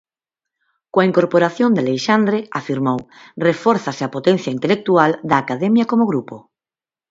[0.91, 2.99] Coa incorporación de Aleixandre, afirmou,
[3.47, 6.35] "refórzase a potencia intelectual da Academia como grupo".